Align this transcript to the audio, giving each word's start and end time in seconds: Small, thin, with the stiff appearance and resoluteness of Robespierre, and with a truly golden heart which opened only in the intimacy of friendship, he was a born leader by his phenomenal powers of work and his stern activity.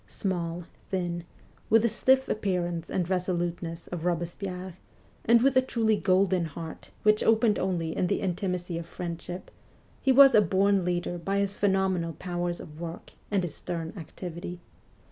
Small, 0.07 0.63
thin, 0.89 1.25
with 1.69 1.83
the 1.83 1.87
stiff 1.89 2.27
appearance 2.27 2.89
and 2.89 3.07
resoluteness 3.07 3.85
of 3.85 4.03
Robespierre, 4.03 4.77
and 5.25 5.43
with 5.43 5.55
a 5.55 5.61
truly 5.61 5.95
golden 5.95 6.45
heart 6.45 6.89
which 7.03 7.21
opened 7.21 7.59
only 7.59 7.95
in 7.95 8.07
the 8.07 8.19
intimacy 8.19 8.79
of 8.79 8.87
friendship, 8.87 9.51
he 10.01 10.11
was 10.11 10.33
a 10.33 10.41
born 10.41 10.83
leader 10.83 11.19
by 11.19 11.37
his 11.37 11.53
phenomenal 11.53 12.13
powers 12.13 12.59
of 12.59 12.81
work 12.81 13.11
and 13.29 13.43
his 13.43 13.53
stern 13.53 13.93
activity. 13.95 14.59